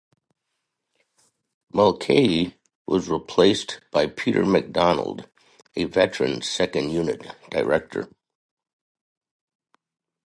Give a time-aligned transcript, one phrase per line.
[1.71, 2.55] Mulcahy
[2.87, 5.29] was replaced by Peter MacDonald,
[5.75, 8.09] a veteran second unit director.